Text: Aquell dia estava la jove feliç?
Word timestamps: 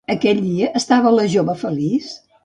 Aquell 0.11 0.39
dia 0.45 0.69
estava 0.79 1.11
la 1.17 1.25
jove 1.33 1.55
feliç? 1.65 2.09